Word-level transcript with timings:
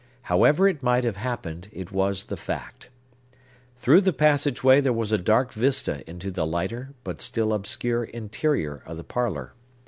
However 0.23 0.67
it 0.67 0.81
might 0.81 1.03
have 1.03 1.17
happened, 1.17 1.67
it 1.71 1.91
was 1.91 2.23
the 2.23 2.35
fact. 2.35 2.89
Through 3.75 4.01
the 4.01 4.11
passage 4.11 4.63
way 4.63 4.79
there 4.81 4.91
was 4.91 5.11
a 5.11 5.17
dark 5.19 5.53
vista 5.53 6.03
into 6.09 6.31
the 6.31 6.43
lighter 6.43 6.95
but 7.03 7.21
still 7.21 7.53
obscure 7.53 8.03
interior 8.05 8.81
of 8.87 8.97
the 8.97 9.03
parlor. 9.03 9.53